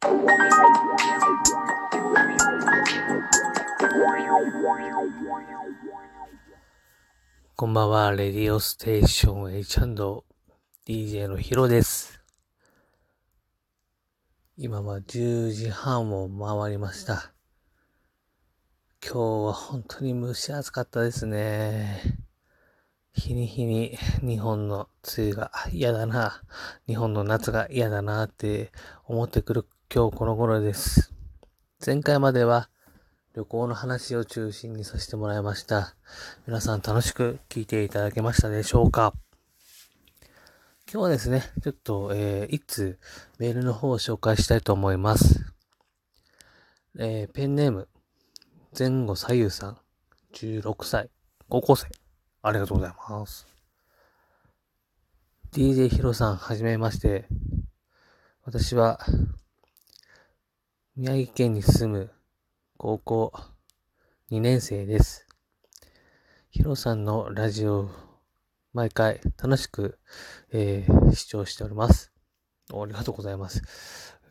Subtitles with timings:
[0.00, 0.12] こ
[7.66, 9.80] んばんは、レディオステーション H&
[10.86, 12.22] DJ のヒロです。
[14.56, 17.32] 今は10時半を回りました。
[19.04, 22.00] 今日は本当に蒸し暑かったですね。
[23.12, 26.40] 日に日に日本の梅雨が嫌だな、
[26.86, 28.70] 日本の夏が嫌だなって
[29.04, 31.14] 思ってくる今日この頃です。
[31.84, 32.68] 前回までは
[33.34, 35.96] 旅行の話を中心にさせてもらいました。
[36.46, 39.14] 皆さん楽しく聞いていただけましたでしょうか
[40.92, 42.98] 今日はですね、ちょっと、えー、いつ
[43.38, 45.54] メールの方を紹介したいと思います。
[46.98, 47.88] えー、ペンネーム、
[48.78, 49.78] 前後左右さん、
[50.34, 51.08] 16歳、
[51.48, 51.88] 高校生、
[52.42, 53.46] ありがとうございます。
[55.52, 57.26] DJ ヒロさん、はじめまして。
[58.44, 59.00] 私は、
[61.00, 62.10] 宮城県に住む
[62.76, 63.32] 高校
[64.32, 65.28] 2年生です。
[66.50, 67.88] ヒロさんのラジオ、
[68.72, 70.00] 毎回楽しく、
[70.50, 72.10] えー視聴しております。
[72.72, 73.62] ありがとうございます。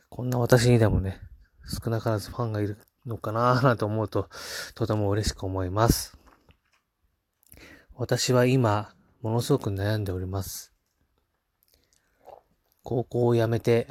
[0.09, 1.21] こんな私にでもね、
[1.81, 4.27] 少なからずファンがいるのかなぁなんて思うと、
[4.75, 6.17] とても嬉しく思います。
[7.95, 10.73] 私は今、ものすごく悩んでおります。
[12.83, 13.87] 高校を辞めて、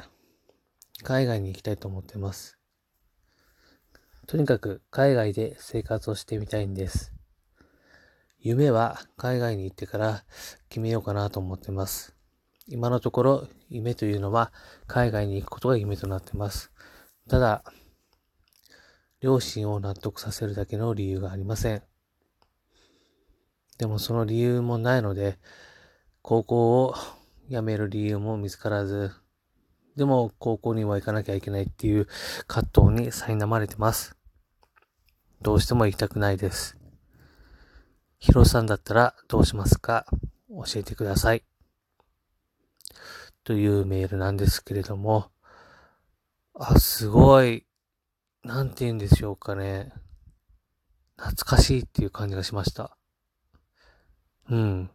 [1.01, 2.56] 海外に行きたいと思っています。
[4.27, 7.13] とにかく海外で生活をしてみたいんです。
[8.41, 10.25] 夢は海外に行ってから
[10.67, 12.13] 決めようかなと思ってます。
[12.67, 14.51] 今のところ夢というのは
[14.85, 16.73] 海外に行くことが夢となってます。
[17.29, 17.63] ただ、
[19.21, 21.81] 両親を納得させるだけの理由がありません。
[23.77, 25.39] でもその理由もないので、
[26.21, 26.95] 高校を
[27.49, 29.09] 辞める理由も見つからず、
[29.95, 32.09] でも高校には行かなきゃいけないっていう
[32.45, 34.16] 葛藤に苛まれてます。
[35.47, 36.75] どうしても行きたくないです。
[38.19, 40.05] ヒロさんだったらどうしますか？
[40.49, 41.45] 教えてください。
[43.45, 45.31] というメールなんですけれども、
[46.53, 47.65] あ、すごい、
[48.43, 49.93] なんて言うんでしょうかね。
[51.15, 52.97] 懐かしいっていう感じがしました。
[54.49, 54.91] うん。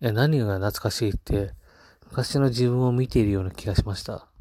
[0.00, 1.52] え、何が懐かしいって、
[2.08, 4.31] 昔の自分を見ているような気がしました。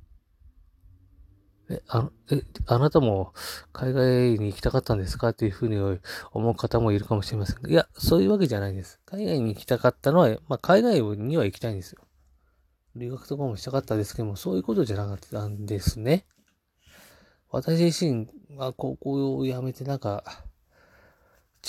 [1.72, 3.34] え、あ、え、あなたも
[3.72, 5.30] 海外に行きたかったんですか？
[5.30, 6.00] っていうふうに
[6.34, 7.70] 思う方もいるかもしれませんが。
[7.70, 9.00] いや、そういうわけじゃないんです。
[9.06, 12.02] 海外に行きたかったのは、まあ、海外には行きたいんですよ。
[12.96, 16.26] 留学とかもしたかったですけども、そういうことじゃなかったんですね。
[17.50, 18.28] 私自身
[18.58, 20.24] が高校を辞めてなんか、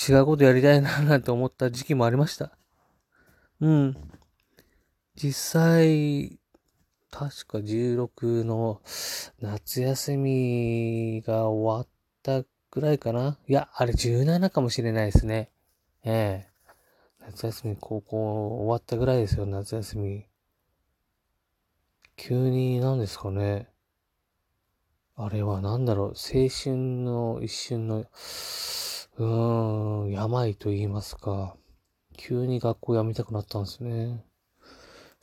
[0.09, 2.57] 違うことやりたいななんて思った時期もありました。
[3.61, 3.95] うん。
[5.15, 6.39] 実際、
[7.13, 8.81] 確か16の
[9.39, 11.87] 夏休みが終わっ
[12.23, 15.51] たぐらいかないや、あれ17かもしれないですね。
[16.03, 16.53] ええ
[17.21, 20.25] 夏休み、高校終わったぐらいですよ、夏休み。
[22.15, 23.69] 急に何ですかね。
[25.15, 31.55] あれは何だろう、青春の一瞬の、うーん、病と言いますか。
[32.17, 34.25] 急に学校辞めたくなったんですね。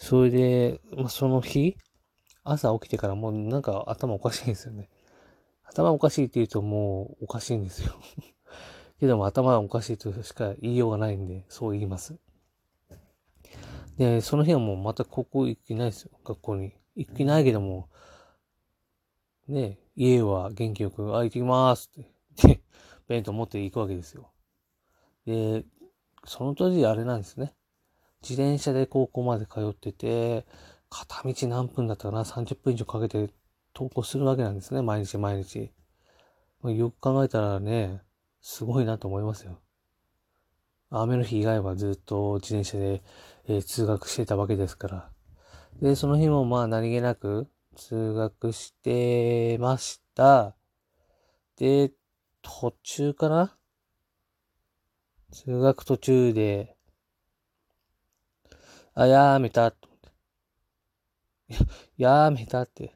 [0.01, 1.77] それで、まあ、その日、
[2.43, 4.89] 朝起きてからもうなんか頭おかしいんですよね。
[5.63, 7.93] 頭おかしいって言うともうおかしいんですよ。
[8.99, 12.19] けども頭おかしいとしか言いようがないんで、そう言います。
[13.99, 16.73] で、その日はもうまた高校行く気ないですよ、学校に。
[16.97, 17.91] 行く気ないけども、
[19.49, 22.05] ね、家は元気よく、あ、行ってきますっ
[22.39, 22.49] て。
[22.49, 22.63] で、
[23.07, 24.33] 弁当持って行くわけですよ。
[25.27, 25.67] で、
[26.25, 27.55] その当時あれなんですね。
[28.23, 30.47] 自転車で高校まで通ってて、
[30.89, 33.33] 片道何分だったかな ?30 分以上かけて
[33.75, 34.83] 登校するわけなんですね。
[34.83, 35.71] 毎日毎日。
[36.65, 38.03] よく考えたらね、
[38.43, 39.61] すごいなと思いますよ。
[40.91, 43.03] 雨の日以外はずっと自転車で、
[43.47, 45.11] えー通学してたわけですから。
[45.81, 50.55] で、その日もまあ何気なく通学してました。
[51.57, 51.93] で、
[52.43, 53.57] 途中かな？
[55.31, 56.77] 通学途中で、
[58.95, 61.71] あ、やめた、と思って。
[61.97, 62.95] や、やめたって、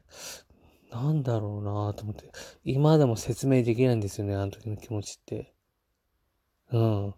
[0.91, 2.31] なんだろうなと思って。
[2.63, 5.53] 今でも説明できないんですよね、あの時の気持ちって。
[6.71, 7.15] うん。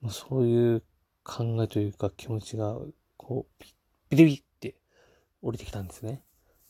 [0.00, 0.82] まあそういう
[1.24, 2.78] 考えというか気持ちが、
[3.16, 3.72] こう、ピッ、
[4.08, 4.76] ピリピリって
[5.42, 6.22] 降りてきたんですね。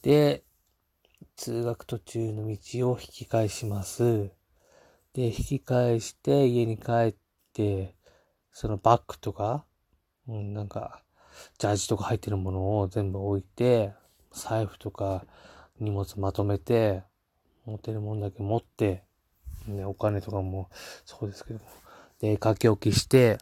[0.02, 0.44] で、
[1.36, 4.30] 通学途中の道を引き返します。
[5.12, 7.14] で、引き返して家に帰っ
[7.52, 7.94] て、
[8.52, 9.66] そのバッグとか、
[10.28, 11.02] うん、なんか、
[11.58, 13.92] ジャージとか入ってるものを全部置いて、
[14.32, 15.24] 財布とか、
[15.78, 17.02] 荷物まとめて、
[17.64, 19.02] 持ってるもんだけ持って、
[19.66, 20.70] ね、お金とかも
[21.04, 21.60] そうですけど、
[22.20, 23.38] で、書き置きして、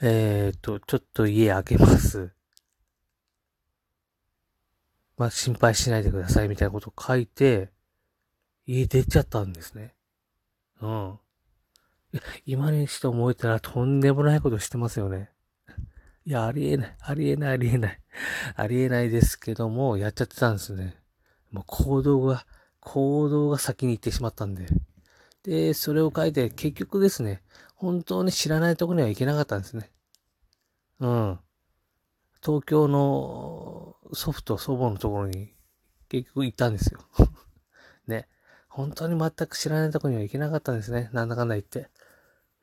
[0.00, 2.32] えっ、ー、と、ちょっと家開けます。
[5.16, 7.70] まあ、心配しないでくださいみたいなことを書いて、
[8.66, 9.94] 家出ちゃったんですね。
[10.80, 11.18] うん。
[12.46, 15.30] 今にして思えたらとんでもないことしてますよね。
[16.24, 18.00] いや、ありえない、ありえない、ありえない。
[18.54, 20.96] ありえないですけども、やっちゃってたんですね。
[21.50, 22.46] もう行動が、
[22.80, 24.66] 行動が先に行ってしまったんで。
[25.42, 27.42] で、それを書いて、結局ですね、
[27.74, 29.90] 本当に知らないとこには行けなかったんですね。
[31.00, 31.38] うん。
[32.44, 35.54] 東京の祖父と祖母のところに
[36.08, 37.00] 結局行ったんですよ。
[38.06, 38.28] ね。
[38.68, 41.10] 本当に全く知らないとこには行けなかったんですね。
[41.12, 41.90] なんだかんだ言って。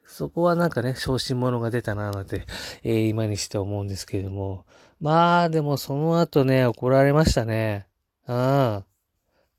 [0.07, 2.45] そこはなんかね、昇進者が出たななんて、
[2.83, 4.65] えー、今にして思うんですけれども。
[4.99, 7.87] まあ、でもその後ね、怒られましたね。
[8.27, 8.83] うん。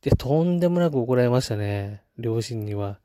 [0.02, 2.02] で、とんでもなく怒られましたね。
[2.18, 3.00] 両親には。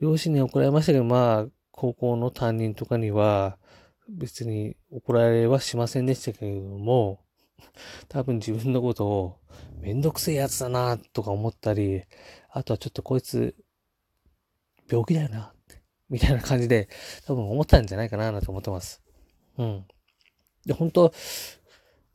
[0.00, 3.58] 両親に怒られましたけど、まあ、高校の担任とかには、
[4.08, 7.20] 別に怒られはしませんでしたけれども、
[8.08, 9.38] 多分自分のことを
[9.80, 12.02] めんどくせえやつだなとか思ったり、
[12.50, 13.54] あとはちょっとこいつ
[14.90, 15.53] 病気だよな、
[16.14, 16.88] みたいな感じで
[17.26, 19.02] 多分思ったんじゃないかなと思ってます。
[19.58, 19.84] うん。
[20.64, 21.12] で、本当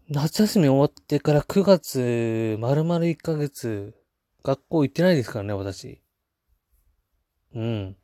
[0.08, 3.94] 夏休み終わってから9月、丸々1ヶ月、
[4.42, 6.02] 学校行ってないですからね、私。
[7.54, 7.98] うん。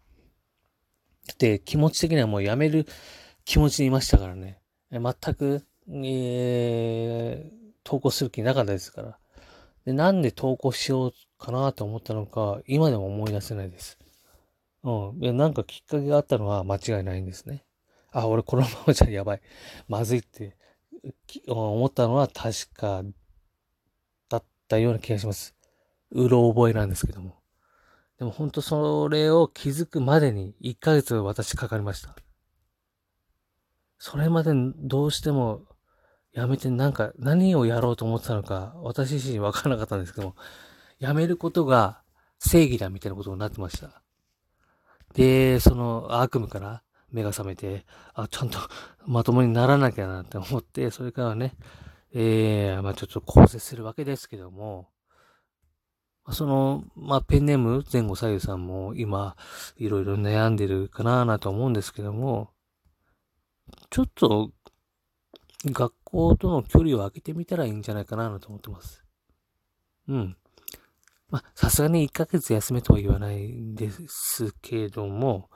[1.38, 2.86] で、気持ち的にはもうやめる
[3.46, 4.60] 気持ちでいましたからね。
[4.92, 7.52] 全く、えー、
[7.86, 9.18] 投稿する気なかったですから。
[9.86, 13.98] で、なんで投稿しようかなと思ったのか、今でも思い出せないです。
[14.86, 15.24] うん。
[15.24, 17.66] いや、なんかきっかけがあったのは間違いないんですね。
[18.12, 19.42] あ、俺このままじゃやばい。
[19.88, 20.56] まずいって
[21.48, 23.04] 思ったのは確か
[24.30, 25.56] だったような気がします。
[26.12, 27.36] うろ覚えなんですけども。
[28.20, 32.16] でも本当それを気づくまでに1ヶ月私かかりました。
[33.98, 35.64] それまでどうしても
[36.32, 40.36] やめてなんか何をやろうと思ってたのか私自身わからなかったんですけども、
[41.00, 42.04] やめることが
[42.40, 44.05] 正義だみたいなことになってました。
[45.16, 48.60] で、その悪夢から目が覚めて、あ、ちゃんと
[49.06, 51.56] まともにならなきゃなって思って、それからね、
[52.14, 54.90] えー、まあちょっと構成するわけですけども、
[56.32, 59.36] その、まあ、ペンネーム前後左右さんも今、
[59.78, 62.50] いろいろ悩んでるかななと思うんですけども、
[63.92, 64.50] ちょっと、
[65.66, 69.04] 学校との距離を空けてみたらいいんじゃないかなと思ってます。
[70.08, 70.38] うん。
[71.30, 75.50] まあ、さすがに1ヶ月休めとは言わないんですけども、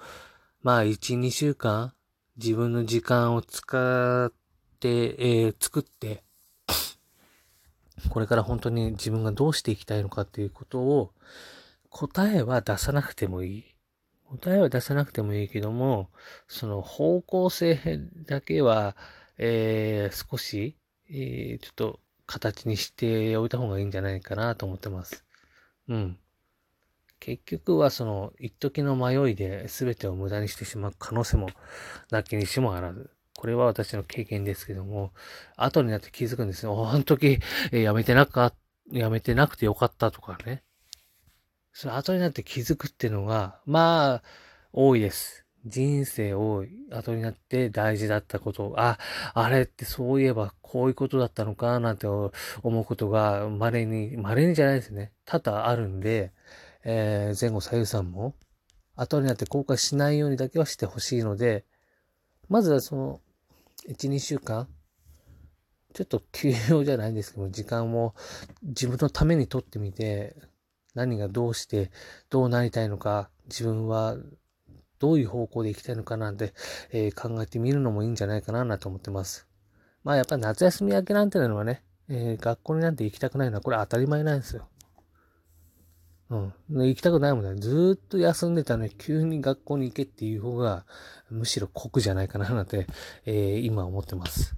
[0.62, 1.94] まあ、1、2週間、
[2.38, 4.32] 自分の時間を使っ
[4.80, 6.24] て、えー、作って、
[8.10, 11.14] これから本当に自分がどうしていきたいのかっていうことを、
[11.90, 13.76] 答えは出さなくてもいい。
[14.26, 16.10] 答えは出さなくてもいいけども、
[16.48, 17.80] その方向性
[18.26, 18.96] だけは、
[19.38, 20.78] えー、少し、
[21.10, 25.26] えー、ちょっと形にしておいた方がいいんじゃないかなと思ってます。
[25.90, 26.18] うん。
[27.20, 31.50] 結局はその、一時の迷いで全てを無駄にしてしまう可能性も
[32.12, 33.10] なきにしもあらず。
[33.36, 35.14] これは私の経験ですけども、
[35.58, 36.90] 後になって気づくんですよ。
[36.90, 37.40] あの時、
[37.72, 38.54] えやめてなか、
[38.92, 40.64] やめてなくてよかったとかね。
[41.74, 44.24] それ後になって気づくっていうのが、まあ、
[44.74, 45.46] 多いです。
[45.66, 48.98] 人生を後になって大事だったこと、あ、
[49.34, 52.32] あれってそういえばこういうことだったのかなんて思
[52.64, 55.12] うことが稀に、稀にじゃないですね。
[55.26, 56.32] 多々あるんで、
[56.84, 58.36] えー、前後左右さんも
[58.96, 61.66] 後になって後悔しないようにだけはしてほしいので、
[62.50, 63.22] まずはその、
[63.88, 64.68] 1、2週間、
[65.94, 68.14] ちょっと休養じゃないんですけど時間を
[68.62, 70.36] 自分のためにとってみて、
[70.96, 71.92] 何がどうして
[72.30, 74.18] どうなりたいのか、自分は
[75.00, 76.54] どういう方向で行きたいのかなんて、
[76.92, 79.48] えー、考えてみるのもいいんじゃないかなと思ってます。
[80.04, 84.68] まあやっぱり夏休み明けなんていうのはね、えー、学校になんて行きたくないのはこれ当たり前なんですよ。
[86.30, 86.54] うん。
[86.88, 87.60] 行きたくないもんね。
[87.60, 90.86] ずっと休んでたのに急に学校に行けっていう方が
[91.30, 92.86] むしろ酷じゃないかななんて、
[93.26, 94.56] えー、今思ってます。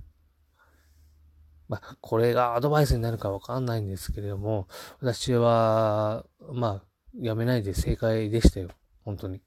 [1.69, 4.67] まあ、これがアドバイスになるかわかんないんですけれども、
[4.99, 6.83] 私は、まあ、
[7.17, 8.67] やめないで正解でしたよ。
[9.05, 9.41] 本当に。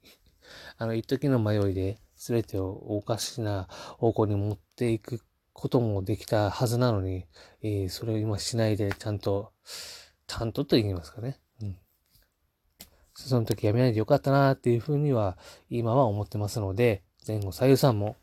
[0.77, 5.21] あの、一時の迷いで全てをおかしな方向に持っていく
[5.53, 7.25] こともできたはずなのに、
[7.61, 9.51] えー、それを今しないでちゃんと、
[10.27, 11.39] ちゃんとと言いますかね。
[11.61, 11.77] うん。
[13.13, 15.37] その時やめないでよかったなっていうふうには
[15.69, 18.17] 今は思ってますので、前後左右さんも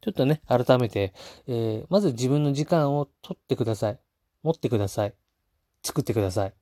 [0.00, 1.12] ちょっとね、改めて、
[1.46, 3.98] えー、まず自分の時間を取ってください。
[4.42, 5.14] 持ってください。
[5.82, 6.54] 作ってください。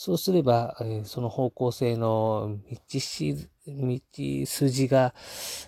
[0.00, 4.00] そうすれば、えー、その方向性の道し、道
[4.46, 5.12] 筋が、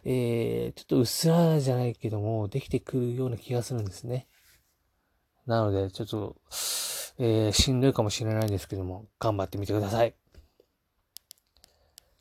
[0.04, 4.28] えー、ちょっとうっすらじゃないけども、できてくるような気がするんですね。
[5.46, 6.36] なので、ちょっと、
[7.18, 10.14] えー、しんどいかもしれないんですけども、頑張ってみてください。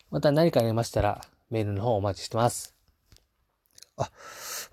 [0.09, 2.75] また何かありましたら、メールの方お待ちしてます。
[3.97, 4.09] あ、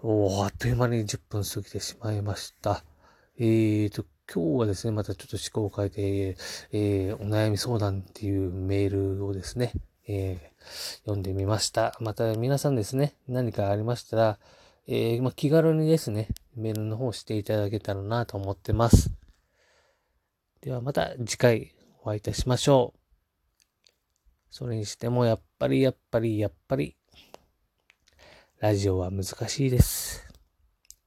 [0.02, 2.83] おあっという間に10分過ぎてしまいました。
[3.38, 6.37] えーと、今日はですね、またちょっと思考を変えて、
[6.73, 9.73] えー、お悩み相談っていうメールをですね、
[10.09, 11.97] えー、読んでみました。
[12.00, 14.38] また皆さんですね、何かありましたら、
[14.88, 19.12] えー、まあ、気軽にですね、メールの方していただけたらなと思ってます。
[20.61, 22.99] ではまた次回お会いいたしましょう。
[24.50, 26.97] それにしてもやっぱりやっぱりやっぱり
[28.59, 30.26] ラジオは難しいです。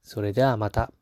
[0.02, 0.92] それではまた。